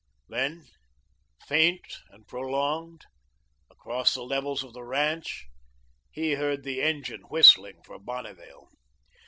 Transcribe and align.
Then, 0.29 0.65
faint 1.45 1.85
and 2.09 2.27
prolonged, 2.27 3.05
across 3.69 4.15
the 4.15 4.23
levels 4.23 4.63
of 4.63 4.73
the 4.73 4.81
ranch, 4.83 5.45
he 6.09 6.31
heard 6.31 6.63
the 6.63 6.81
engine 6.81 7.21
whistling 7.29 7.83
for 7.83 7.99
Bonneville. 7.99 8.69